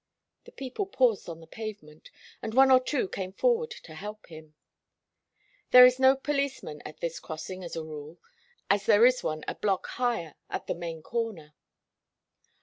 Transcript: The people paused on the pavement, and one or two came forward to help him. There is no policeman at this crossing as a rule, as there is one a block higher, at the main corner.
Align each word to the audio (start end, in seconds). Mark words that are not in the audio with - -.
The 0.45 0.51
people 0.51 0.87
paused 0.87 1.29
on 1.29 1.41
the 1.41 1.45
pavement, 1.45 2.09
and 2.41 2.55
one 2.55 2.71
or 2.71 2.79
two 2.79 3.07
came 3.07 3.31
forward 3.33 3.69
to 3.83 3.93
help 3.93 4.25
him. 4.29 4.55
There 5.69 5.85
is 5.85 5.99
no 5.99 6.15
policeman 6.15 6.81
at 6.87 7.01
this 7.01 7.19
crossing 7.19 7.63
as 7.63 7.75
a 7.75 7.83
rule, 7.83 8.17
as 8.67 8.87
there 8.87 9.05
is 9.05 9.21
one 9.21 9.43
a 9.47 9.53
block 9.53 9.85
higher, 9.85 10.33
at 10.49 10.65
the 10.65 10.73
main 10.73 11.03
corner. 11.03 11.53